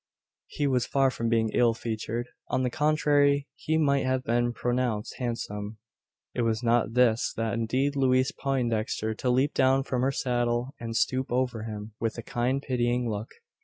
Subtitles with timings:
[0.47, 2.27] He was far from being ill featured.
[2.47, 5.77] On the contrary, he might have been pronounced handsome.
[6.33, 10.95] It was not this that induced Louise Poindexter to leap down from her saddle, and
[10.97, 13.29] stoop over him with a kind pitying look.